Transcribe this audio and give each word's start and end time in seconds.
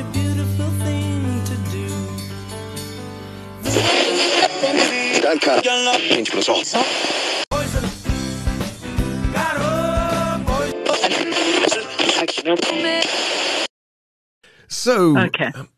a 0.00 0.04
beautiful 0.12 0.70
thing 0.84 1.44
to 1.44 1.56
do. 1.70 1.86
Poison. 7.50 7.84
Got 9.32 10.46
poison. 10.46 11.32
So, 14.68 15.18
Okay. 15.18 15.50
Um, 15.54 15.68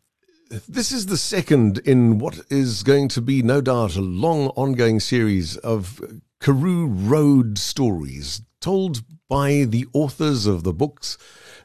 this 0.69 0.91
is 0.91 1.07
the 1.07 1.17
second 1.17 1.79
in 1.79 2.19
what 2.19 2.39
is 2.49 2.83
going 2.83 3.09
to 3.09 3.21
be, 3.21 3.41
no 3.41 3.59
doubt, 3.59 3.95
a 3.95 4.01
long 4.01 4.49
ongoing 4.49 4.99
series 4.99 5.57
of 5.57 5.99
Karoo 6.39 6.85
Road 6.87 7.57
stories 7.57 8.41
told 8.61 9.01
by 9.29 9.65
the 9.67 9.87
authors 9.93 10.45
of 10.45 10.63
the 10.63 10.73
books. 10.73 11.17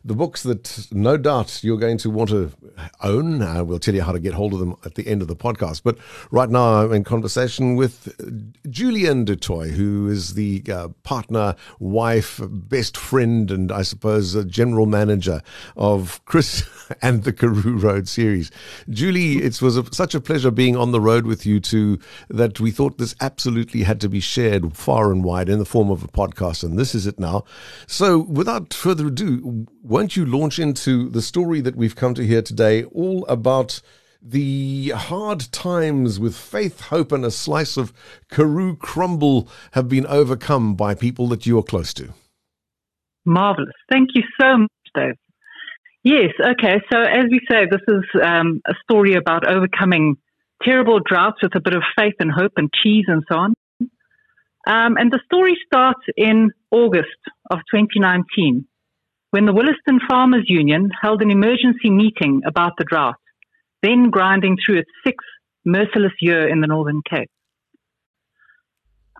The 0.05 0.15
books 0.15 0.45
that 0.45 0.87
no 0.93 1.17
doubt 1.17 1.63
you're 1.63 1.77
going 1.77 1.99
to 1.99 2.09
want 2.09 2.31
to 2.31 2.53
own. 3.03 3.43
Uh, 3.43 3.65
we'll 3.65 3.81
tell 3.81 3.95
you 3.95 4.03
how 4.03 4.13
to 4.13 4.21
get 4.21 4.33
hold 4.33 4.55
of 4.55 4.61
them 4.61 4.77
at 4.85 4.95
the 4.95 5.07
end 5.07 5.23
of 5.23 5.29
the 5.29 5.37
podcast. 5.37 5.83
But 5.83 5.99
right 6.31 6.49
now, 6.49 6.83
I'm 6.83 6.93
in 6.93 7.05
conversation 7.05 7.75
with 7.75 8.15
Julienne 8.71 9.25
du 9.25 9.35
Toit, 9.35 9.73
who 9.73 10.09
is 10.09 10.35
the 10.35 10.63
uh, 10.73 10.89
partner, 11.03 11.57
wife, 11.81 12.41
best 12.49 12.97
friend, 12.97 13.51
and 13.51 13.73
I 13.73 13.83
suppose 13.83 14.35
a 14.35 14.45
general 14.45 14.87
manager 14.87 15.43
of 15.77 16.25
Chris 16.27 16.65
and 17.03 17.25
the 17.25 17.33
Karoo 17.33 17.77
Road 17.77 18.09
series. 18.09 18.53
Julie, 18.89 19.43
it 19.43 19.61
was 19.61 19.77
a, 19.77 19.93
such 19.93 20.15
a 20.15 20.21
pleasure 20.21 20.53
being 20.53 20.77
on 20.77 20.93
the 20.93 21.01
road 21.01 21.27
with 21.27 21.45
you 21.45 21.59
two 21.59 21.99
that 22.29 22.61
we 22.61 22.71
thought 22.71 22.99
this 22.99 23.17
absolutely 23.21 23.83
had 23.83 24.01
to 24.01 24.09
be 24.09 24.21
shared 24.21 24.77
far 24.77 25.11
and 25.11 25.25
wide 25.25 25.49
in 25.49 25.59
the 25.59 25.67
form 25.67 25.91
of 25.91 26.05
a 26.05 26.09
podcast, 26.09 26.63
and 26.63 26.79
this 26.79 26.95
is 26.95 27.07
it 27.07 27.19
now. 27.19 27.45
So, 27.87 28.19
without 28.19 28.75
further 28.75 29.07
ado, 29.07 29.67
won't 29.83 30.17
you 30.17 30.25
launch 30.25 30.59
into 30.59 31.09
the 31.09 31.23
story 31.23 31.61
that 31.61 31.77
we've 31.77 31.97
come 31.97 32.15
to 32.15 32.27
hear 32.27 32.43
today, 32.43 32.85
all 32.85 33.25
about 33.27 33.81
the 34.21 34.91
hard 34.91 35.41
times 35.53 36.19
with 36.19 36.37
faith, 36.37 36.81
hope, 36.83 37.13
and 37.13 37.25
a 37.25 37.31
slice 37.31 37.77
of 37.77 37.93
Karoo 38.31 38.77
crumble 38.77 39.49
have 39.73 39.89
been 39.89 40.07
overcome 40.07 40.75
by 40.75 40.95
people 40.95 41.29
that 41.29 41.47
you 41.47 41.59
are 41.59 41.63
close 41.63 41.95
to. 41.95 42.13
Marvelous. 43.25 43.75
Thank 43.91 44.11
you 44.15 44.23
so 44.41 44.59
much, 44.59 44.71
Dave. 44.95 45.15
Yes, 46.03 46.33
okay. 46.41 46.81
So, 46.91 47.01
as 47.01 47.25
we 47.31 47.41
say, 47.51 47.67
this 47.71 47.83
is 47.87 48.05
um, 48.23 48.61
a 48.67 48.75
story 48.83 49.15
about 49.15 49.47
overcoming 49.47 50.17
terrible 50.63 51.01
droughts 51.05 51.43
with 51.43 51.55
a 51.55 51.61
bit 51.61 51.75
of 51.75 51.83
faith 51.99 52.15
and 52.19 52.31
hope 52.31 52.53
and 52.57 52.71
cheese 52.73 53.05
and 53.09 53.23
so 53.31 53.39
on. 53.39 53.55
Um, 54.69 54.99
and 54.99 55.11
the 55.11 55.21
story 55.25 55.57
starts 55.67 56.03
in 56.15 56.51
August 56.71 57.09
of 57.51 57.59
2019 57.75 58.67
when 59.31 59.47
the 59.47 59.53
Williston 59.53 59.99
Farmers 60.09 60.45
Union 60.47 60.91
held 61.03 61.23
an 61.23 61.31
emergency 61.31 61.91
meeting 61.91 62.43
about 62.47 62.73
the 62.77 62.85
drought, 62.85 63.17
then 63.83 64.11
grinding 64.11 64.59
through 64.65 64.79
its 64.79 64.91
sixth 65.05 65.27
merciless 65.65 66.13
year 66.21 66.47
in 66.49 66.61
the 66.61 66.67
Northern 66.67 67.01
Cape. 67.09 67.31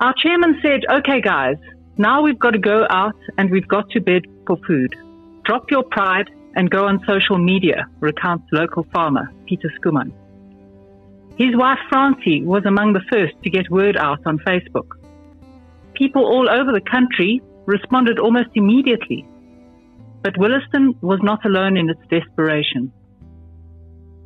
Our 0.01 0.15
chairman 0.17 0.61
said, 0.63 0.81
okay, 0.91 1.21
guys, 1.23 1.57
now 1.97 2.23
we've 2.23 2.39
got 2.39 2.53
to 2.53 2.59
go 2.59 2.87
out 2.91 3.17
and 3.39 3.51
we've 3.51 3.69
got 3.69 3.89
to 3.91 4.01
bid 4.01 4.27
for 4.47 4.59
food. 4.67 4.95
Drop 5.45 5.71
your 5.71 5.83
pride 5.83 6.31
and 6.57 6.71
go 6.71 6.87
on 6.87 7.03
social 7.07 7.39
media, 7.39 7.87
recounts 8.01 8.47
local 8.53 8.85
farmer 8.93 9.33
Peter 9.47 9.73
Schoeman. 9.81 10.13
His 11.39 11.57
wife 11.57 11.79
Francy 11.89 12.43
was 12.43 12.65
among 12.67 12.93
the 12.93 13.03
first 13.11 13.35
to 13.45 13.51
get 13.51 13.71
word 13.71 13.97
out 13.97 14.21
on 14.27 14.39
Facebook. 14.39 14.98
People 15.99 16.25
all 16.25 16.49
over 16.49 16.71
the 16.71 16.81
country 16.81 17.43
responded 17.67 18.21
almost 18.21 18.51
immediately. 18.55 19.27
But 20.23 20.39
Williston 20.39 20.95
was 21.01 21.19
not 21.23 21.45
alone 21.45 21.77
in 21.77 21.91
its 21.91 22.01
desperation. 22.09 22.93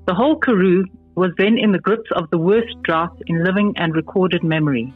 The 0.06 0.14
whole 0.14 0.38
Karoo 0.38 0.84
was 1.14 1.30
then 1.38 1.56
in 1.56 1.72
the 1.72 1.78
grips 1.78 2.10
of 2.14 2.28
the 2.30 2.36
worst 2.36 2.76
drought 2.82 3.16
in 3.26 3.42
living 3.42 3.72
and 3.76 3.94
recorded 3.94 4.44
memory. 4.44 4.92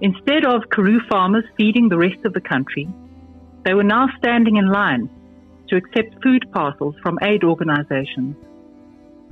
Instead 0.00 0.44
of 0.44 0.70
Karoo 0.70 1.00
farmers 1.08 1.44
feeding 1.56 1.88
the 1.88 1.98
rest 1.98 2.24
of 2.24 2.32
the 2.32 2.40
country, 2.40 2.88
they 3.64 3.74
were 3.74 3.84
now 3.84 4.08
standing 4.18 4.56
in 4.56 4.66
line 4.66 5.08
to 5.68 5.76
accept 5.76 6.20
food 6.22 6.46
parcels 6.52 6.96
from 7.02 7.18
aid 7.22 7.44
organizations. 7.44 8.34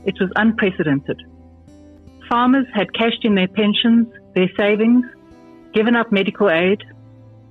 It 0.04 0.14
was 0.20 0.30
unprecedented. 0.36 1.20
Farmers 2.28 2.66
had 2.74 2.92
cashed 2.94 3.24
in 3.24 3.34
their 3.34 3.48
pensions, 3.48 4.06
their 4.34 4.50
savings, 4.56 5.04
given 5.76 5.94
up 5.94 6.10
medical 6.10 6.48
aid, 6.48 6.82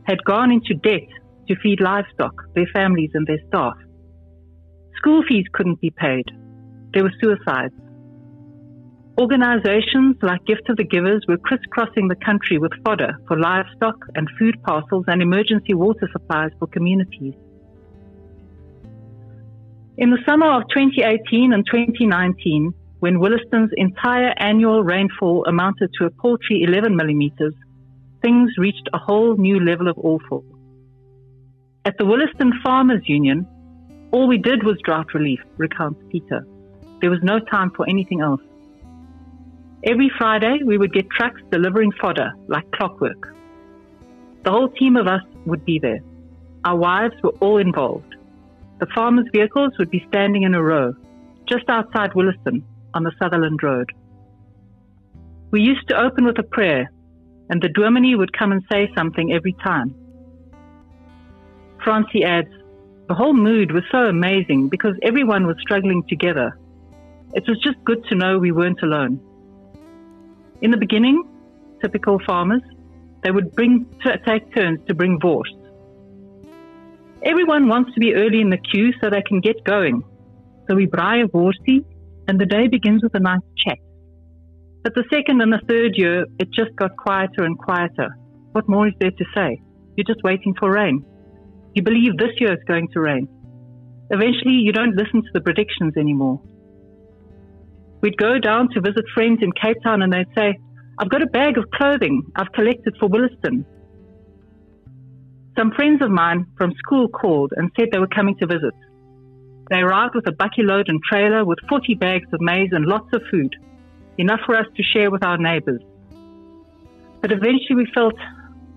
had 0.07 0.17
gone 0.25 0.51
into 0.51 0.73
debt 0.73 1.07
to 1.47 1.55
feed 1.61 1.79
livestock, 1.79 2.33
their 2.55 2.65
families, 2.73 3.11
and 3.13 3.27
their 3.27 3.37
staff. 3.47 3.77
School 4.97 5.21
fees 5.29 5.45
couldn't 5.53 5.79
be 5.79 5.91
paid. 5.91 6.25
There 6.91 7.03
were 7.03 7.13
suicides. 7.21 7.75
Organizations 9.19 10.15
like 10.23 10.43
Gift 10.45 10.67
of 10.69 10.77
the 10.77 10.83
Givers 10.83 11.23
were 11.27 11.37
crisscrossing 11.37 12.07
the 12.07 12.15
country 12.15 12.57
with 12.57 12.71
fodder 12.83 13.15
for 13.27 13.39
livestock 13.39 13.95
and 14.15 14.27
food 14.39 14.55
parcels 14.63 15.05
and 15.07 15.21
emergency 15.21 15.75
water 15.75 16.09
supplies 16.11 16.49
for 16.57 16.67
communities. 16.67 17.35
In 19.97 20.09
the 20.09 20.19
summer 20.25 20.51
of 20.51 20.63
2018 20.73 21.53
and 21.53 21.63
2019, 21.71 22.73
when 22.99 23.19
Williston's 23.19 23.71
entire 23.77 24.33
annual 24.37 24.83
rainfall 24.83 25.45
amounted 25.47 25.91
to 25.99 26.05
a 26.05 26.09
paltry 26.09 26.63
11 26.63 26.95
millimeters, 26.95 27.53
things 28.25 28.57
reached 28.57 28.89
a 28.91 28.97
whole 28.97 29.37
new 29.37 29.59
level 29.59 29.87
of 29.87 29.95
awful. 29.99 30.43
At 31.85 31.95
the 31.99 32.07
Williston 32.07 32.51
Farmers 32.63 33.03
Union, 33.05 33.45
all 34.11 34.27
we 34.27 34.39
did 34.39 34.63
was 34.63 34.79
drought 34.83 35.13
relief, 35.13 35.39
recounts 35.57 36.01
Peter. 36.09 36.43
There 37.01 37.11
was 37.11 37.19
no 37.21 37.37
time 37.39 37.69
for 37.75 37.87
anything 37.87 38.21
else. 38.21 38.41
Every 39.83 40.09
Friday, 40.17 40.61
we 40.65 40.79
would 40.79 40.91
get 40.91 41.07
trucks 41.11 41.39
delivering 41.51 41.91
fodder 42.01 42.31
like 42.47 42.71
clockwork. 42.71 43.31
The 44.43 44.49
whole 44.49 44.69
team 44.69 44.95
of 44.95 45.05
us 45.05 45.21
would 45.45 45.63
be 45.63 45.77
there. 45.77 45.99
Our 46.63 46.77
wives 46.77 47.13
were 47.21 47.37
all 47.41 47.59
involved. 47.59 48.15
The 48.79 48.87
farmers' 48.95 49.29
vehicles 49.31 49.73
would 49.77 49.91
be 49.91 50.03
standing 50.07 50.41
in 50.41 50.55
a 50.55 50.63
row 50.63 50.95
just 51.47 51.69
outside 51.69 52.15
Williston 52.15 52.63
on 52.95 53.03
the 53.03 53.11
Sutherland 53.21 53.61
Road. 53.61 53.91
We 55.51 55.61
used 55.61 55.87
to 55.89 56.01
open 56.01 56.25
with 56.25 56.39
a 56.39 56.43
prayer, 56.57 56.89
and 57.49 57.61
the 57.61 57.69
dominee 57.69 58.15
would 58.15 58.37
come 58.37 58.51
and 58.51 58.63
say 58.71 58.89
something 58.95 59.33
every 59.33 59.53
time. 59.63 59.93
Francy 61.83 62.23
adds, 62.23 62.49
the 63.07 63.13
whole 63.13 63.33
mood 63.33 63.71
was 63.71 63.83
so 63.91 64.05
amazing 64.05 64.69
because 64.69 64.95
everyone 65.03 65.45
was 65.45 65.57
struggling 65.59 66.03
together. 66.09 66.57
It 67.33 67.43
was 67.47 67.59
just 67.63 67.77
good 67.83 68.03
to 68.09 68.15
know 68.15 68.39
we 68.39 68.51
weren't 68.51 68.81
alone. 68.81 69.19
In 70.61 70.71
the 70.71 70.77
beginning, 70.77 71.23
typical 71.81 72.19
farmers, 72.25 72.63
they 73.23 73.31
would 73.31 73.53
bring 73.53 73.85
take 74.25 74.53
turns 74.55 74.79
to 74.87 74.95
bring 74.95 75.19
wors. 75.21 75.51
Everyone 77.23 77.67
wants 77.67 77.93
to 77.93 77.99
be 77.99 78.15
early 78.15 78.41
in 78.41 78.49
the 78.49 78.57
queue 78.57 78.93
so 79.01 79.09
they 79.09 79.21
can 79.21 79.39
get 79.39 79.63
going. 79.63 80.03
So 80.67 80.75
we 80.75 80.87
braai 80.87 81.23
a 81.23 81.81
and 82.27 82.39
the 82.39 82.45
day 82.45 82.67
begins 82.67 83.03
with 83.03 83.13
a 83.15 83.19
nice 83.19 83.41
chat. 83.57 83.77
But 84.85 84.93
the 84.93 85.03
second 85.11 85.41
and 85.41 85.51
the 85.51 85.61
third 85.67 85.93
year, 85.95 86.27
it 86.37 86.49
just 86.53 86.75
got 86.75 86.95
quieter 86.95 87.43
and 87.43 87.57
quieter. 87.57 88.15
What 88.51 88.69
more 88.69 88.87
is 88.87 88.93
there 88.99 89.09
to 89.09 89.25
say? 89.33 89.59
You're 89.97 90.05
just 90.05 90.21
waiting 90.23 90.53
for 90.59 90.71
rain. 90.71 91.03
You 91.73 91.81
believe 91.81 92.17
this 92.17 92.39
year 92.39 92.53
is 92.53 92.63
going 92.67 92.89
to 92.93 92.99
rain. 92.99 93.27
Eventually, 94.11 94.61
you 94.61 94.71
don't 94.71 94.95
listen 94.95 95.23
to 95.23 95.29
the 95.33 95.41
predictions 95.41 95.97
anymore. 95.97 96.39
We'd 98.01 98.15
go 98.17 98.37
down 98.37 98.69
to 98.75 98.79
visit 98.79 99.05
friends 99.15 99.39
in 99.41 99.53
Cape 99.53 99.77
Town 99.83 100.03
and 100.03 100.13
they'd 100.13 100.35
say, 100.37 100.53
I've 100.99 101.09
got 101.09 101.23
a 101.23 101.33
bag 101.33 101.57
of 101.57 101.71
clothing 101.71 102.21
I've 102.35 102.51
collected 102.51 102.95
for 102.99 103.09
Williston. 103.09 103.65
Some 105.57 105.71
friends 105.71 106.03
of 106.03 106.11
mine 106.11 106.45
from 106.59 106.73
school 106.77 107.07
called 107.07 107.53
and 107.57 107.71
said 107.75 107.87
they 107.91 107.97
were 107.97 108.05
coming 108.05 108.35
to 108.37 108.45
visit. 108.45 108.75
They 109.71 109.77
arrived 109.79 110.13
with 110.13 110.27
a 110.27 110.31
bakkie 110.31 110.59
load 110.59 110.89
and 110.89 111.01
trailer 111.01 111.43
with 111.43 111.57
40 111.67 111.95
bags 111.95 112.27
of 112.31 112.39
maize 112.39 112.69
and 112.71 112.85
lots 112.85 113.11
of 113.13 113.23
food, 113.31 113.55
enough 114.17 114.41
for 114.45 114.55
us 114.55 114.65
to 114.75 114.83
share 114.83 115.11
with 115.11 115.23
our 115.23 115.37
neighbors. 115.37 115.81
But 117.21 117.31
eventually 117.31 117.75
we 117.75 117.87
felt 117.93 118.13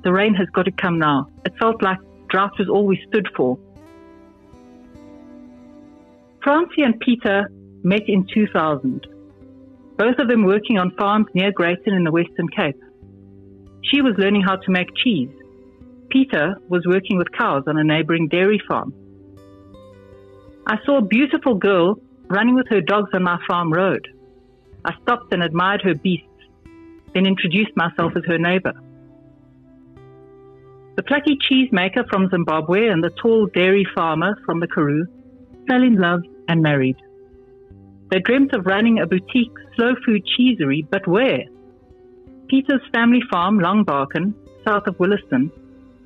the 0.02 0.12
rain 0.12 0.34
has 0.34 0.48
got 0.50 0.64
to 0.64 0.72
come 0.72 0.98
now. 0.98 1.28
It 1.44 1.52
felt 1.58 1.82
like 1.82 1.98
drought 2.28 2.52
was 2.58 2.68
all 2.68 2.86
we 2.86 3.02
stood 3.08 3.28
for. 3.36 3.58
Francy 6.42 6.82
and 6.82 6.98
Peter 7.00 7.50
met 7.82 8.08
in 8.08 8.26
2000, 8.32 9.06
both 9.96 10.18
of 10.18 10.28
them 10.28 10.44
working 10.44 10.78
on 10.78 10.92
farms 10.96 11.26
near 11.34 11.52
Greyton 11.52 11.92
in 11.92 12.04
the 12.04 12.12
Western 12.12 12.48
Cape. 12.48 12.80
She 13.82 14.02
was 14.02 14.14
learning 14.18 14.42
how 14.42 14.56
to 14.56 14.70
make 14.70 14.88
cheese. 14.94 15.30
Peter 16.10 16.56
was 16.68 16.86
working 16.86 17.18
with 17.18 17.32
cows 17.32 17.64
on 17.66 17.76
a 17.76 17.84
neighboring 17.84 18.28
dairy 18.28 18.60
farm. 18.66 18.94
I 20.66 20.76
saw 20.84 20.98
a 20.98 21.02
beautiful 21.02 21.54
girl 21.54 21.96
running 22.28 22.54
with 22.54 22.68
her 22.68 22.80
dogs 22.80 23.10
on 23.14 23.22
my 23.22 23.38
farm 23.46 23.72
road. 23.72 24.06
I 24.84 24.94
stopped 25.02 25.32
and 25.32 25.42
admired 25.42 25.82
her 25.82 25.94
beasts, 25.94 26.26
then 27.14 27.26
introduced 27.26 27.76
myself 27.76 28.12
as 28.16 28.24
her 28.26 28.38
neighbor. 28.38 28.72
The 30.96 31.02
plucky 31.02 31.36
cheesemaker 31.36 32.08
from 32.08 32.28
Zimbabwe 32.28 32.88
and 32.88 33.04
the 33.04 33.10
tall 33.10 33.46
dairy 33.46 33.86
farmer 33.94 34.36
from 34.44 34.60
the 34.60 34.66
Karoo 34.66 35.06
fell 35.68 35.82
in 35.82 35.96
love 35.96 36.22
and 36.48 36.62
married. 36.62 36.96
They 38.10 38.20
dreamt 38.20 38.52
of 38.54 38.66
running 38.66 38.98
a 38.98 39.06
boutique 39.06 39.52
slow 39.76 39.94
food 40.04 40.24
cheesery, 40.36 40.86
but 40.90 41.06
where? 41.06 41.44
Peter's 42.48 42.82
family 42.92 43.22
farm, 43.30 43.60
Langbaken, 43.60 44.34
south 44.66 44.86
of 44.86 44.98
Williston, 44.98 45.52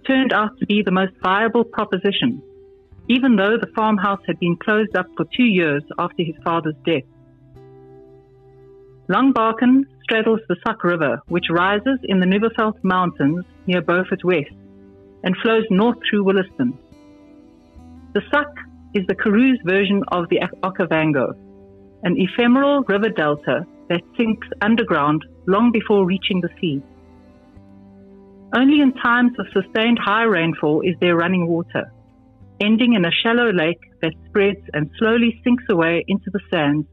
turned 0.07 0.33
out 0.33 0.59
to 0.59 0.67
be 0.67 0.83
the 0.83 0.91
most 0.91 1.13
viable 1.23 1.65
proposition, 1.65 2.43
even 3.09 3.37
though 3.37 3.57
the 3.57 3.71
farmhouse 3.75 4.21
had 4.27 4.39
been 4.41 4.57
closed 4.57 4.97
up 4.97 5.07
for 5.17 5.25
two 5.37 5.45
years 5.45 5.83
after 5.99 6.23
his 6.23 6.35
father's 6.45 6.75
death. 6.85 7.05
Langbaken 9.09 9.85
straddles 10.05 10.41
the 10.49 10.57
Sak 10.65 10.85
River, 10.85 11.21
which 11.27 11.47
rises 11.51 11.99
in 12.05 12.21
the 12.21 12.27
Nuweveld 12.27 12.83
Mountains 12.85 13.45
near 13.67 13.83
Beaufort 13.83 14.25
West 14.25 14.55
and 15.25 15.37
flows 15.43 15.65
north 15.71 15.99
through 16.09 16.25
Williston. 16.25 16.79
The 18.15 18.23
Sak 18.33 18.47
is 18.95 19.05
the 19.09 19.17
Karoo's 19.17 19.59
version 19.65 20.03
of 20.09 20.29
the 20.29 20.41
Okavango, 20.63 21.33
an 22.05 22.17
ephemeral 22.17 22.83
river 22.83 23.09
delta 23.09 23.67
that 23.89 24.03
sinks 24.17 24.47
underground 24.61 25.25
long 25.47 25.73
before 25.73 26.07
reaching 26.07 26.41
the 26.41 26.51
sea. 26.61 26.81
Only 28.55 28.83
in 28.83 28.93
times 28.93 29.33
of 29.39 29.47
sustained 29.53 29.99
high 29.99 30.25
rainfall 30.25 30.83
is 30.83 30.95
there 31.01 31.17
running 31.17 31.49
water, 31.49 31.91
ending 32.61 32.93
in 32.93 33.05
a 33.05 33.11
shallow 33.11 33.51
lake 33.51 33.81
that 34.01 34.13
spreads 34.29 34.61
and 34.75 34.91
slowly 34.99 35.41
sinks 35.43 35.65
away 35.71 36.05
into 36.07 36.31
the 36.33 36.41
sands 36.53 36.87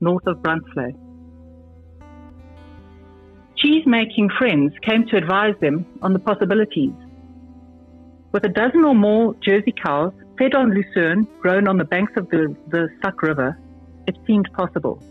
north 0.00 0.26
of 0.26 0.38
Brandvlei. 0.38 1.05
Cheese 3.56 3.84
making 3.86 4.28
friends 4.38 4.72
came 4.82 5.06
to 5.06 5.16
advise 5.16 5.54
them 5.60 5.86
on 6.02 6.12
the 6.12 6.18
possibilities. 6.18 6.92
With 8.32 8.44
a 8.44 8.50
dozen 8.50 8.84
or 8.84 8.94
more 8.94 9.34
Jersey 9.42 9.72
cows 9.72 10.12
fed 10.38 10.54
on 10.54 10.74
lucerne 10.74 11.26
grown 11.40 11.66
on 11.66 11.78
the 11.78 11.84
banks 11.84 12.12
of 12.16 12.28
the, 12.28 12.54
the 12.68 12.88
Sak 13.02 13.22
River, 13.22 13.58
it 14.06 14.16
seemed 14.26 14.48
possible. 14.52 15.02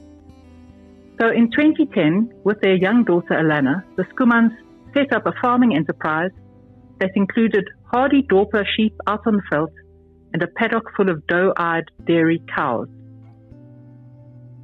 So 1.20 1.30
in 1.30 1.50
2010, 1.50 2.42
with 2.44 2.62
their 2.62 2.76
young 2.76 3.04
daughter 3.04 3.34
Alana, 3.34 3.84
the 3.96 4.04
Schoemans 4.04 4.56
set 4.94 5.12
up 5.12 5.26
a 5.26 5.34
farming 5.42 5.76
enterprise 5.76 6.32
that 7.00 7.12
included 7.16 7.68
hardy 7.86 8.24
Dorper 8.24 8.66
sheep 8.76 8.94
out 9.08 9.26
on 9.26 9.38
the 9.38 9.68
and 10.34 10.44
a 10.44 10.48
paddock 10.48 10.84
full 10.96 11.10
of 11.10 11.26
doe-eyed 11.28 11.90
dairy 12.06 12.44
cows. 12.54 12.90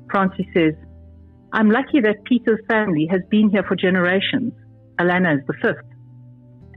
Francy 0.10 0.48
says, 0.54 0.74
I'm 1.54 1.70
lucky 1.70 2.00
that 2.02 2.24
Peter's 2.24 2.66
family 2.68 3.08
has 3.12 3.22
been 3.30 3.50
here 3.50 3.64
for 3.68 3.76
generations. 3.76 4.54
Alana 5.00 5.38
is 5.38 5.46
the 5.48 5.54
fifth. 5.62 5.86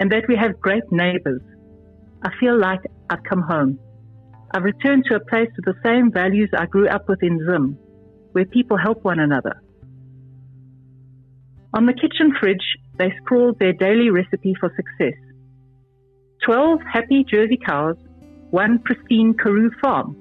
And 0.01 0.11
that 0.11 0.25
we 0.29 0.37
have 0.37 0.61
great 0.61 0.91
neighbors. 0.91 1.43
I 2.25 2.31
feel 2.41 2.59
like 2.59 2.81
I've 3.09 3.23
come 3.23 3.43
home. 3.43 3.79
I've 4.53 4.65
returned 4.65 5.05
to 5.09 5.17
a 5.17 5.21
place 5.21 5.51
with 5.57 5.65
the 5.65 5.81
same 5.85 6.11
values 6.11 6.51
I 6.57 6.67
grew 6.67 6.89
up 6.89 7.09
with 7.09 7.23
in 7.23 7.39
Zim, 7.47 7.79
where 8.33 8.45
people 8.45 8.77
help 8.77 9.05
one 9.05 9.21
another. 9.21 9.63
On 11.73 11.87
the 11.87 11.93
kitchen 11.93 12.35
fridge, 12.41 12.65
they 12.99 13.13
scrawled 13.23 13.59
their 13.59 13.73
daily 13.73 14.11
recipe 14.11 14.55
for 14.59 14.73
success 14.77 15.19
12 16.45 16.81
happy 16.93 17.25
Jersey 17.25 17.59
cows, 17.65 17.97
one 18.51 18.79
pristine 18.81 19.35
Karoo 19.35 19.71
farm, 19.81 20.17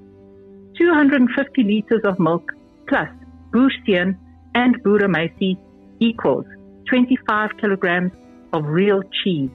250 0.78 1.62
litres 1.62 2.02
of 2.04 2.18
milk, 2.18 2.50
plus 2.88 3.08
Boerseun 3.52 4.16
and 4.54 4.82
Boeremeisie 4.82 5.58
equals 6.00 6.46
25 6.88 7.50
kilograms 7.60 8.12
of 8.52 8.64
real 8.66 9.02
cheese. 9.22 9.50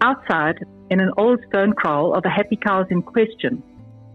Outside, 0.00 0.58
in 0.90 1.00
an 1.00 1.10
old 1.16 1.40
stone 1.48 1.72
kraal 1.72 2.14
are 2.14 2.20
the 2.20 2.30
happy 2.30 2.56
cows 2.56 2.86
in 2.90 3.02
question, 3.02 3.62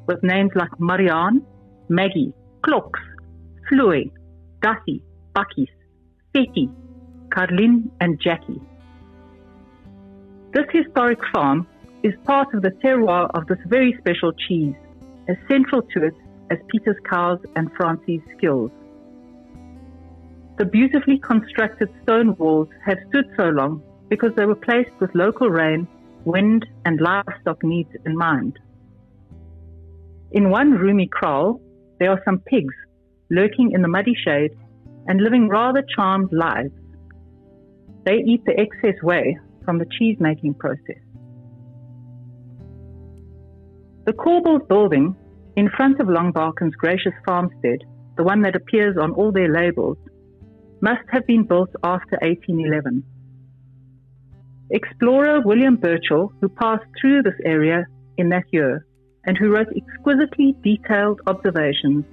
with 0.07 0.23
names 0.23 0.51
like 0.55 0.79
Marianne, 0.79 1.45
Maggie, 1.89 2.33
Clocks, 2.61 2.99
Floy, 3.67 4.09
Dusty, 4.61 5.03
Buckies, 5.35 5.69
Betty, 6.33 6.69
Carlin, 7.33 7.91
and 7.99 8.19
Jackie. 8.21 8.61
This 10.53 10.65
historic 10.71 11.19
farm 11.33 11.67
is 12.03 12.13
part 12.25 12.53
of 12.53 12.61
the 12.61 12.71
terroir 12.83 13.29
of 13.33 13.47
this 13.47 13.57
very 13.67 13.95
special 13.99 14.31
cheese, 14.47 14.75
as 15.27 15.35
central 15.49 15.81
to 15.81 16.05
it 16.05 16.15
as 16.53 16.59
Peter's 16.69 17.01
cows 17.09 17.39
and 17.55 17.71
Francy's 17.75 18.21
skills. 18.37 18.69
The 20.59 20.65
beautifully 20.65 21.17
constructed 21.17 21.89
stone 22.03 22.35
walls 22.35 22.69
have 22.85 22.99
stood 23.09 23.25
so 23.35 23.45
long 23.45 23.81
because 24.09 24.31
they 24.37 24.45
were 24.45 24.63
placed 24.67 24.91
with 24.99 25.09
local 25.15 25.49
rain, 25.49 25.87
wind, 26.25 26.63
and 26.85 27.01
livestock 27.01 27.63
needs 27.63 27.89
in 28.05 28.15
mind. 28.15 28.59
In 30.31 30.51
one 30.51 30.71
roomy 30.73 31.07
kraal, 31.07 31.59
there 31.99 32.11
are 32.11 32.21
some 32.23 32.37
pigs 32.39 32.75
lurking 33.31 33.71
in 33.71 33.81
the 33.81 33.87
muddy 33.87 34.15
shade 34.23 34.51
and 35.07 35.21
living 35.21 35.49
rather 35.49 35.83
charmed 35.95 36.31
lives. 36.31 36.71
They 38.05 38.17
eat 38.17 38.45
the 38.45 38.59
excess 38.59 39.01
whey 39.01 39.37
from 39.65 39.79
the 39.79 39.87
cheese 39.97 40.17
making 40.19 40.53
process. 40.55 41.01
The 44.05 44.13
Corbels 44.13 44.67
building 44.67 45.15
in 45.55 45.69
front 45.69 45.99
of 45.99 46.07
Langbaken's 46.07 46.75
gracious 46.75 47.13
farmstead, 47.25 47.79
the 48.17 48.23
one 48.23 48.41
that 48.41 48.55
appears 48.55 48.97
on 48.97 49.11
all 49.11 49.31
their 49.31 49.51
labels, 49.51 49.97
must 50.81 51.03
have 51.11 51.25
been 51.27 51.43
built 51.43 51.69
after 51.83 52.17
1811. 52.21 53.03
Explorer 54.71 55.41
William 55.41 55.75
Burchell, 55.75 56.31
who 56.41 56.49
passed 56.49 56.85
through 56.99 57.21
this 57.21 57.39
area 57.45 57.85
in 58.17 58.29
that 58.29 58.45
year 58.51 58.85
and 59.25 59.37
who 59.37 59.49
wrote 59.49 59.67
exquisitely 59.75 60.55
detailed 60.63 61.21
observations, 61.27 62.05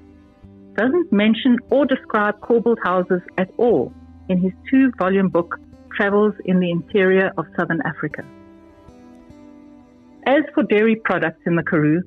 doesn't 0.76 1.12
mention 1.12 1.56
or 1.70 1.86
describe 1.86 2.38
Corbelled 2.40 2.78
houses 2.82 3.22
at 3.38 3.50
all 3.56 3.92
in 4.28 4.38
his 4.38 4.52
two 4.70 4.92
volume 4.98 5.28
book, 5.28 5.58
Travels 5.96 6.34
in 6.44 6.60
the 6.60 6.70
Interior 6.70 7.32
of 7.36 7.46
Southern 7.58 7.80
Africa. 7.82 8.24
As 10.26 10.42
for 10.54 10.62
dairy 10.62 10.96
products 10.96 11.40
in 11.46 11.56
the 11.56 11.62
Karoo, 11.62 12.02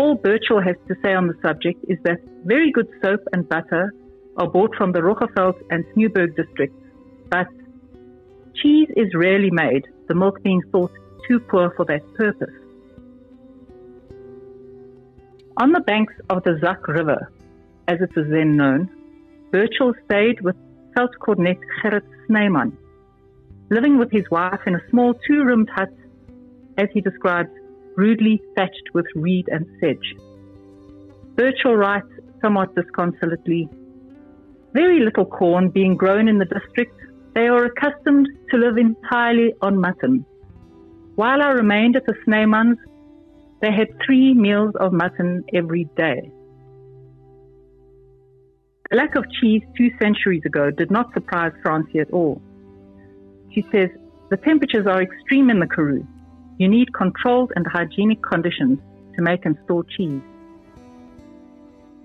all 0.00 0.14
Burchell 0.14 0.62
has 0.62 0.76
to 0.88 0.94
say 1.02 1.12
on 1.12 1.26
the 1.26 1.38
subject 1.42 1.84
is 1.88 1.98
that 2.04 2.18
very 2.44 2.72
good 2.72 2.88
soap 3.02 3.20
and 3.34 3.46
butter 3.46 3.92
are 4.38 4.48
bought 4.48 4.74
from 4.74 4.92
the 4.92 5.00
Roggeveld 5.00 5.60
and 5.70 5.84
Sneeuberg 5.92 6.34
districts, 6.36 6.82
but 7.28 7.46
cheese 8.54 8.88
is 8.96 9.14
rarely 9.14 9.50
made, 9.50 9.84
the 10.08 10.14
milk 10.14 10.42
being 10.42 10.62
thought 10.72 10.92
too 11.28 11.38
poor 11.38 11.74
for 11.76 11.84
that 11.84 12.02
purpose. 12.14 12.56
On 15.58 15.72
the 15.72 15.80
banks 15.80 16.14
of 16.30 16.42
the 16.44 16.58
Zak 16.62 16.88
River, 16.88 17.30
as 17.86 18.00
it 18.00 18.16
was 18.16 18.26
then 18.30 18.56
known, 18.56 18.88
Burchell 19.50 19.92
stayed 20.06 20.40
with 20.40 20.56
Veldkornet 20.96 21.60
Gerrit 21.82 22.08
Snyman, 22.26 22.74
living 23.68 23.98
with 23.98 24.10
his 24.10 24.30
wife 24.30 24.60
in 24.66 24.76
a 24.76 24.88
small 24.88 25.12
two-roomed 25.26 25.68
hut, 25.68 25.92
as 26.78 26.88
he 26.94 27.02
describes, 27.02 27.50
rudely 28.02 28.36
thatched 28.56 28.88
with 28.94 29.06
reed 29.14 29.46
and 29.54 29.64
sedge. 29.78 30.08
Burchell 31.36 31.76
writes 31.76 32.12
somewhat 32.42 32.74
disconsolately, 32.74 33.68
very 34.72 35.00
little 35.00 35.26
corn 35.26 35.68
being 35.68 35.96
grown 35.96 36.28
in 36.28 36.38
the 36.38 36.50
district, 36.58 36.96
they 37.34 37.46
are 37.48 37.64
accustomed 37.64 38.28
to 38.50 38.56
live 38.56 38.76
entirely 38.78 39.52
on 39.60 39.80
mutton. 39.86 40.24
While 41.16 41.42
I 41.42 41.50
remained 41.50 41.96
at 41.96 42.06
the 42.06 42.14
Snymans, 42.24 42.78
they 43.60 43.72
had 43.72 43.88
three 44.04 44.32
meals 44.32 44.74
of 44.80 44.92
mutton 44.92 45.44
every 45.52 45.84
day. 45.96 46.30
The 48.90 48.96
lack 48.96 49.14
of 49.16 49.24
cheese 49.38 49.62
two 49.76 49.90
centuries 50.02 50.44
ago 50.44 50.70
did 50.70 50.90
not 50.90 51.12
surprise 51.12 51.52
Francy 51.62 51.98
at 52.00 52.10
all. 52.10 52.40
She 53.52 53.62
says, 53.72 53.90
the 54.30 54.36
temperatures 54.36 54.86
are 54.86 55.02
extreme 55.02 55.50
in 55.50 55.58
the 55.60 55.66
Karoo. 55.66 56.06
You 56.60 56.68
need 56.68 56.92
controlled 56.92 57.52
and 57.56 57.66
hygienic 57.66 58.22
conditions 58.22 58.80
to 59.16 59.22
make 59.22 59.46
and 59.46 59.56
store 59.64 59.82
cheese. 59.96 60.20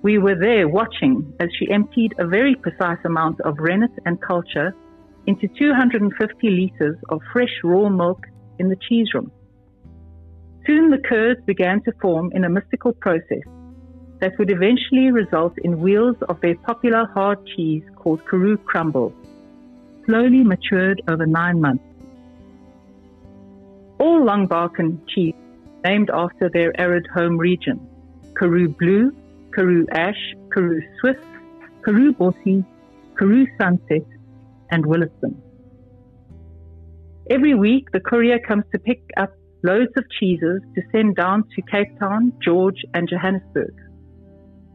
We 0.02 0.18
were 0.18 0.40
there 0.40 0.70
watching 0.70 1.34
as 1.42 1.50
she 1.60 1.70
emptied 1.70 2.14
a 2.20 2.26
very 2.26 2.56
precise 2.56 3.04
amount 3.04 3.42
of 3.42 3.58
rennet 3.60 3.92
and 4.06 4.22
culture 4.22 4.74
into 5.28 5.50
250 5.60 6.50
litres 6.50 6.96
of 7.10 7.20
fresh 7.34 7.54
raw 7.66 7.90
milk 7.90 8.22
in 8.58 8.70
the 8.70 8.78
cheese 8.88 9.14
room. 9.14 9.30
Soon 10.66 10.90
the 10.90 11.00
curds 11.00 11.42
began 11.46 11.84
to 11.84 11.92
form 12.02 12.32
in 12.32 12.46
a 12.46 12.50
mystical 12.50 12.94
process 12.94 13.44
that 14.22 14.40
would 14.40 14.52
eventually 14.52 15.12
result 15.12 15.58
in 15.66 15.82
wheels 15.82 16.16
of 16.30 16.40
their 16.40 16.56
popular 16.60 17.06
hard 17.14 17.46
cheese 17.58 17.84
called 17.98 18.22
Karoo 18.26 18.56
crumble, 18.56 19.14
slowly 20.06 20.46
matured 20.46 21.02
over 21.10 21.26
nine 21.26 21.60
months. 21.60 21.84
All 24.00 24.22
Langbaken 24.22 25.00
cheese 25.08 25.36
named 25.86 26.10
after 26.14 26.50
their 26.50 26.80
arid 26.80 27.08
home 27.14 27.38
region. 27.38 27.80
Karoo 28.38 28.70
Blue, 28.70 29.12
Karoo 29.54 29.86
Ash, 29.92 30.34
Karoo 30.54 30.82
Swift, 31.00 31.26
Karoo 31.84 32.14
Bossy, 32.14 32.64
Karoo 33.18 33.46
Sunset, 33.60 34.06
and 34.72 34.86
Williston. 34.86 35.42
Every 37.30 37.56
week, 37.56 37.92
the 37.92 38.00
courier 38.00 38.40
comes 38.40 38.66
to 38.72 38.80
pick 38.80 39.02
up 39.18 39.32
loads 39.64 39.92
of 39.98 40.04
cheeses 40.20 40.62
to 40.76 40.82
send 40.92 41.16
down 41.16 41.44
to 41.56 41.62
Cape 41.64 41.98
Town, 42.00 42.34
George, 42.44 42.84
and 42.94 43.10
Johannesburg. 43.10 43.74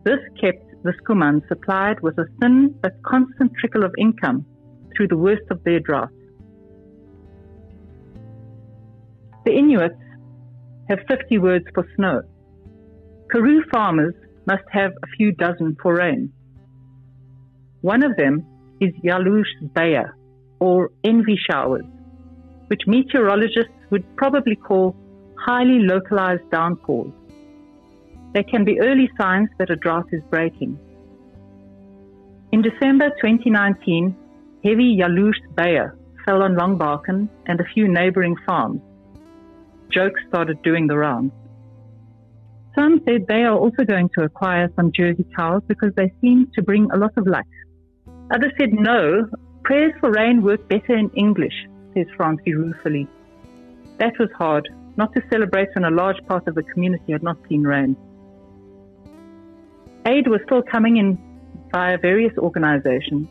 This 0.05 0.21
kept 0.41 0.65
the 0.83 0.93
Schoeman 1.03 1.47
supplied 1.47 2.01
with 2.01 2.19
a 2.19 2.25
thin 2.41 2.75
but 2.83 3.03
constant 3.03 3.53
trickle 3.61 3.85
of 3.85 3.95
income 3.99 4.47
through 4.97 5.09
the 5.09 5.17
worst 5.17 5.45
of 5.51 5.63
their 5.65 5.79
droughts. 5.79 6.20
The 9.45 9.53
Inuits 9.53 9.95
have 10.89 10.99
50 11.09 11.39
words 11.39 11.65
for 11.75 11.87
snow. 11.97 12.23
Karoo 13.33 13.63
farmers 13.73 14.15
must 14.47 14.65
have 14.71 14.93
a 15.03 15.07
few 15.17 15.33
dozen 15.33 15.77
for 15.81 15.97
rain. 15.97 16.33
One 17.81 18.03
of 18.03 18.17
them 18.17 18.45
is 18.81 18.93
Yalush 19.03 19.73
Baya, 19.75 20.07
or 20.59 20.91
envy 21.05 21.39
showers, 21.51 21.85
which 22.67 22.83
meteorologists 22.87 23.73
would 23.91 24.05
probably 24.17 24.57
call 24.57 24.95
highly 25.39 25.79
localized 25.81 26.51
downpours. 26.51 27.13
They 28.35 28.43
can 28.43 28.65
be 28.65 28.81
early 28.81 29.11
signs 29.19 29.49
that 29.59 29.71
a 29.71 29.77
drought 29.77 30.09
is 30.13 30.23
breaking. 30.31 30.79
In 32.53 32.63
December 32.63 33.11
2019, 33.23 34.15
heavy 34.65 34.99
Yalush 35.01 35.41
Baya 35.55 35.93
fell 36.27 36.43
on 36.43 36.57
Langbaken 36.57 37.29
and 37.47 37.61
a 37.61 37.65
few 37.73 37.89
neighboring 37.89 38.37
farms. 38.47 38.83
Jokes 39.91 40.21
started 40.29 40.63
doing 40.63 40.87
the 40.87 40.97
rounds. 40.97 41.33
Some 42.79 43.01
said 43.05 43.27
they 43.27 43.43
are 43.43 43.59
also 43.59 43.85
going 43.85 44.11
to 44.17 44.25
acquire 44.25 44.71
some 44.77 44.93
Jersey 44.93 45.27
cows 45.37 45.63
because 45.67 45.93
they 45.97 46.13
seem 46.21 46.51
to 46.55 46.63
bring 46.63 46.89
a 46.93 46.97
lot 46.97 47.13
of 47.17 47.27
luck. 47.27 47.47
Others 48.33 48.53
said 48.59 48.73
no, 48.73 49.29
prayers 49.65 49.93
for 50.01 50.13
rain 50.13 50.43
work 50.43 50.69
better 50.69 50.97
in 50.97 51.11
English, 51.11 51.67
says 51.95 52.07
Francy 52.17 52.55
ruefully. 52.55 53.09
That 53.99 54.19
was 54.19 54.31
hard, 54.39 54.69
not 54.97 55.13
to 55.15 55.23
celebrate 55.31 55.69
when 55.75 55.85
a 55.85 55.91
large 55.91 56.25
part 56.27 56.47
of 56.47 56.55
the 56.55 56.63
community 56.63 57.13
had 57.13 57.23
not 57.23 57.37
seen 57.49 57.65
rain. 57.65 57.97
Aid 60.07 60.29
was 60.29 60.41
still 60.47 60.63
coming 60.63 60.97
in 60.97 61.19
via 61.73 61.99
various 61.99 62.33
organizations, 62.39 63.29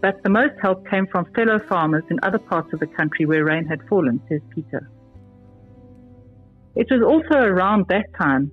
but 0.00 0.22
the 0.22 0.30
most 0.30 0.54
help 0.62 0.88
came 0.88 1.06
from 1.08 1.26
fellow 1.34 1.60
farmers 1.68 2.04
in 2.08 2.18
other 2.22 2.38
parts 2.38 2.72
of 2.72 2.80
the 2.80 2.86
country 2.86 3.26
where 3.26 3.44
rain 3.44 3.66
had 3.66 3.80
fallen, 3.88 4.20
says 4.28 4.40
Peter. 4.54 4.88
It 6.76 6.88
was 6.90 7.02
also 7.02 7.40
around 7.40 7.86
that 7.88 8.06
time 8.20 8.50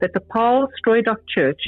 that 0.00 0.12
the 0.14 0.20
Paarl 0.20 0.68
Strooidak 0.78 1.18
Church, 1.28 1.62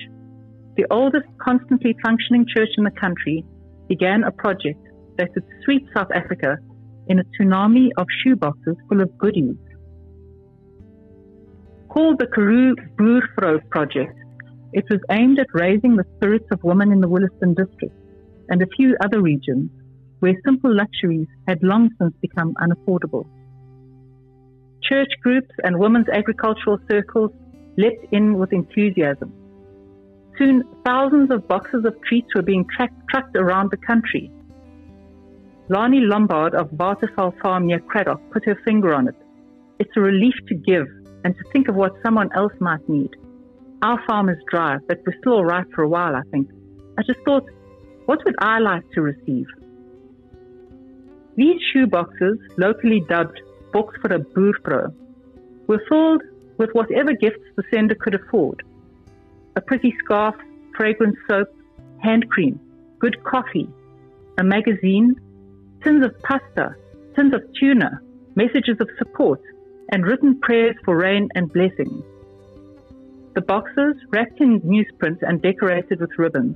the 0.77 0.87
oldest 0.91 1.27
constantly 1.41 1.97
functioning 2.05 2.47
church 2.53 2.71
in 2.77 2.85
the 2.85 2.91
country, 2.91 3.45
began 3.89 4.25
a 4.25 4.33
project 4.33 4.81
that 5.19 5.29
would 5.35 5.45
sweep 5.65 5.87
South 5.97 6.11
Africa 6.13 6.59
in 7.07 7.21
a 7.21 7.25
tsunami 7.25 7.91
of 7.97 8.07
shoeboxes 8.27 8.77
full 8.89 9.01
of 9.01 9.17
goodies. 9.19 9.57
Called 11.89 12.19
the 12.19 12.27
Karoo 12.27 12.75
Boervrou 12.99 13.61
Project, 13.71 14.19
it 14.73 14.85
was 14.91 15.01
aimed 15.11 15.39
at 15.39 15.47
raising 15.53 15.95
the 15.95 16.05
spirits 16.17 16.47
of 16.51 16.65
women 16.65 16.91
in 16.91 17.01
the 17.01 17.09
Williston 17.09 17.55
district 17.55 17.95
and 18.49 18.61
a 18.61 18.67
few 18.77 18.97
other 19.01 19.23
regions 19.23 19.71
where 20.19 20.35
simple 20.45 20.75
luxuries 20.75 21.29
had 21.47 21.63
long 21.63 21.91
since 22.01 22.15
become 22.21 22.55
unaffordable. 22.61 23.27
Church 24.88 25.12
groups 25.23 25.50
and 25.62 25.79
women's 25.79 26.09
agricultural 26.09 26.79
circles 26.91 27.31
leapt 27.76 28.07
in 28.12 28.38
with 28.38 28.53
enthusiasm. 28.53 29.33
Soon, 30.38 30.64
thousands 30.85 31.31
of 31.31 31.47
boxes 31.49 31.85
of 31.85 31.95
treats 32.03 32.35
were 32.35 32.43
being 32.43 32.67
trucked 33.11 33.37
around 33.37 33.71
the 33.71 33.76
country. 33.76 34.31
Lani 35.69 36.00
Lombard 36.00 36.55
of 36.55 36.71
Waterfall 36.73 37.35
Farm 37.43 37.67
near 37.67 37.79
Cradock 37.79 38.21
put 38.31 38.45
her 38.45 38.61
finger 38.64 38.93
on 38.93 39.09
it. 39.09 39.14
It's 39.79 39.97
a 39.97 40.00
relief 40.00 40.35
to 40.49 40.55
give 40.55 40.87
and 41.25 41.35
to 41.35 41.50
think 41.53 41.69
of 41.69 41.75
what 41.75 41.93
someone 42.05 42.31
else 42.35 42.53
might 42.61 42.87
need. 42.88 43.11
Our 43.83 43.99
farm 44.07 44.29
is 44.29 44.38
dry, 44.50 44.76
but 44.88 44.99
we're 45.07 45.17
still 45.21 45.35
all 45.35 45.45
right 45.45 45.67
for 45.75 45.83
a 45.83 45.88
while, 45.88 46.14
I 46.14 46.23
think. 46.31 46.50
I 46.99 47.03
just 47.03 47.21
thought, 47.25 47.45
what 48.07 48.21
would 48.25 48.37
I 48.38 48.59
like 48.59 48.83
to 48.93 49.00
receive? 49.00 49.47
These 51.37 51.61
shoe 51.73 51.87
boxes, 51.87 52.38
locally 52.59 53.03
dubbed 53.09 53.41
Box 53.75 53.99
for 54.00 54.14
a 54.14 54.21
Boervrou, 54.21 54.95
were 55.66 55.83
filled 55.88 56.23
with 56.59 56.71
whatever 56.75 57.12
gifts 57.12 57.43
the 57.57 57.64
sender 57.73 57.97
could 57.97 58.14
afford. 58.14 58.62
A 59.57 59.61
pretty 59.61 59.93
scarf, 60.02 60.37
fragrant 60.76 61.16
soap, 61.28 61.49
hand 61.99 62.31
cream, 62.31 62.61
good 63.00 63.23
coffee, 63.25 63.69
a 64.38 64.45
magazine, 64.45 65.16
tins 65.83 66.04
of 66.04 66.14
pasta, 66.23 66.76
tins 67.16 67.35
of 67.35 67.43
tuna, 67.59 68.00
messages 68.37 68.76
of 68.81 68.88
support, 68.97 69.40
and 69.90 70.07
written 70.07 70.38
prayers 70.40 70.76
for 70.85 70.97
rain 70.97 71.28
and 71.35 71.52
blessings. 71.52 72.04
The 73.35 73.40
boxes, 73.40 73.97
wrapped 74.11 74.40
in 74.40 74.61
newsprint 74.61 75.19
and 75.23 75.43
decorated 75.43 76.00
with 76.00 76.16
ribbons, 76.16 76.54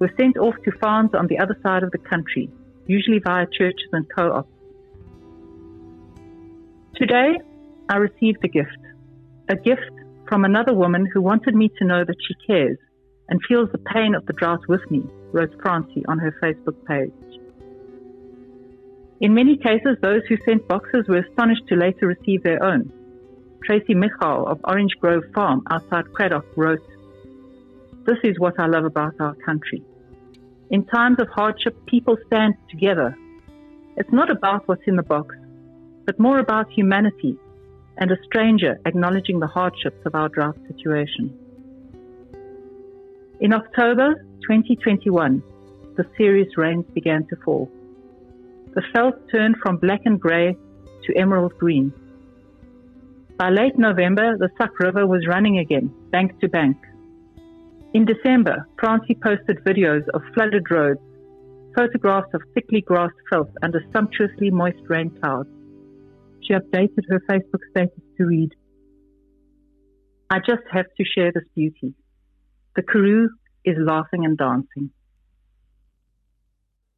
were 0.00 0.10
sent 0.18 0.36
off 0.36 0.56
to 0.64 0.72
farms 0.80 1.10
on 1.14 1.28
the 1.28 1.38
other 1.38 1.56
side 1.62 1.84
of 1.84 1.92
the 1.92 1.98
country, 1.98 2.50
usually 2.88 3.20
via 3.20 3.46
churches 3.46 3.90
and 3.92 4.06
co 4.12 4.32
ops. 4.32 4.57
Today, 6.98 7.38
I 7.88 7.96
received 7.98 8.44
a 8.44 8.48
gift. 8.48 8.76
A 9.48 9.54
gift 9.54 9.92
from 10.28 10.44
another 10.44 10.74
woman 10.74 11.06
who 11.06 11.22
wanted 11.22 11.54
me 11.54 11.70
to 11.78 11.84
know 11.84 12.04
that 12.04 12.16
she 12.26 12.34
cares 12.44 12.76
and 13.28 13.40
feels 13.46 13.70
the 13.70 13.78
pain 13.78 14.16
of 14.16 14.26
the 14.26 14.32
drought 14.32 14.66
with 14.66 14.80
me, 14.90 15.04
wrote 15.30 15.54
Francy 15.62 16.04
on 16.08 16.18
her 16.18 16.34
Facebook 16.42 16.84
page. 16.86 17.12
In 19.20 19.32
many 19.32 19.56
cases, 19.56 19.96
those 20.02 20.22
who 20.28 20.38
sent 20.44 20.66
boxes 20.66 21.06
were 21.06 21.18
astonished 21.18 21.68
to 21.68 21.76
later 21.76 22.08
receive 22.08 22.42
their 22.42 22.60
own. 22.64 22.92
Tracy 23.64 23.94
Michal 23.94 24.48
of 24.48 24.58
Orange 24.64 24.94
Grove 25.00 25.22
Farm 25.32 25.62
outside 25.70 26.06
Cradock 26.06 26.46
wrote, 26.56 26.82
This 28.06 28.18
is 28.24 28.40
what 28.40 28.58
I 28.58 28.66
love 28.66 28.84
about 28.84 29.14
our 29.20 29.36
country. 29.46 29.84
In 30.70 30.84
times 30.84 31.20
of 31.20 31.28
hardship, 31.28 31.76
people 31.86 32.16
stand 32.26 32.54
together. 32.68 33.16
It's 33.96 34.12
not 34.12 34.32
about 34.32 34.66
what's 34.66 34.82
in 34.88 34.96
the 34.96 35.04
box, 35.04 35.36
but 36.08 36.18
more 36.18 36.38
about 36.38 36.72
humanity 36.72 37.36
and 37.98 38.10
a 38.10 38.16
stranger 38.24 38.80
acknowledging 38.86 39.40
the 39.40 39.46
hardships 39.46 40.00
of 40.06 40.14
our 40.14 40.30
drought 40.30 40.56
situation. 40.66 41.28
In 43.40 43.52
October 43.52 44.14
2021, 44.40 45.42
the 45.98 46.06
serious 46.16 46.56
rains 46.56 46.86
began 46.94 47.26
to 47.26 47.36
fall. 47.44 47.70
The 48.74 48.80
veld 48.94 49.16
turned 49.30 49.56
from 49.62 49.76
black 49.76 50.00
and 50.06 50.18
grey 50.18 50.56
to 51.04 51.14
emerald 51.14 51.52
green. 51.58 51.92
By 53.36 53.50
late 53.50 53.76
November, 53.76 54.38
the 54.38 54.48
Sak 54.56 54.80
River 54.80 55.06
was 55.06 55.26
running 55.28 55.58
again, 55.58 55.92
bank 56.10 56.40
to 56.40 56.48
bank. 56.48 56.78
In 57.92 58.06
December, 58.06 58.66
Francy 58.80 59.14
posted 59.14 59.58
videos 59.62 60.08
of 60.14 60.22
flooded 60.32 60.70
roads, 60.70 61.00
photographs 61.76 62.32
of 62.32 62.40
thickly 62.54 62.80
grassed 62.80 63.20
veld 63.30 63.50
under 63.62 63.84
sumptuously 63.92 64.50
moist 64.50 64.80
rain 64.88 65.10
clouds. 65.20 65.50
She 66.42 66.54
updated 66.54 67.04
her 67.10 67.20
Facebook 67.30 67.60
status 67.70 68.02
to 68.16 68.24
read, 68.24 68.54
I 70.30 70.40
just 70.40 70.62
have 70.70 70.86
to 70.96 71.04
share 71.04 71.32
this 71.32 71.44
beauty. 71.54 71.94
The 72.76 72.82
Karoo 72.82 73.30
is 73.64 73.76
laughing 73.78 74.24
and 74.24 74.36
dancing. 74.36 74.90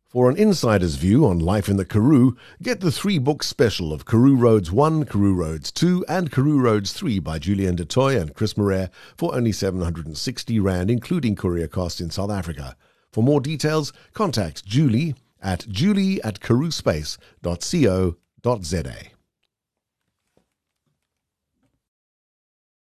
For 0.09 0.29
an 0.29 0.37
insider's 0.37 0.97
view 0.97 1.25
on 1.25 1.39
life 1.39 1.69
in 1.69 1.77
the 1.77 1.85
Karoo, 1.85 2.37
get 2.61 2.81
the 2.81 2.91
three 2.91 3.21
book 3.21 3.45
special 3.45 3.93
of 3.93 4.05
Karoo 4.05 4.35
Roads 4.35 4.73
1, 4.73 5.05
Karoo 5.05 5.35
Roads 5.35 5.71
2, 5.71 6.05
and 6.09 6.33
Karoo 6.33 6.61
Roads 6.61 6.93
3 6.93 7.21
by 7.21 7.39
Julienne 7.39 7.77
du 7.77 7.85
Toit 7.85 8.17
and 8.17 8.35
Chris 8.35 8.57
Marais 8.57 8.89
for 9.17 9.37
only 9.37 9.53
760 9.53 10.59
Rand, 10.59 10.91
including 10.91 11.37
courier 11.37 11.69
costs 11.69 12.01
in 12.01 12.11
South 12.11 12.33
Africa. 12.33 12.77
For 13.13 13.23
more 13.23 13.41
details, 13.41 13.93
contact 14.13 14.65
Julie 14.65 15.15
at 15.41 15.69
julie 15.69 16.21
at 16.23 16.41
karoospace.co.za. 16.41 19.11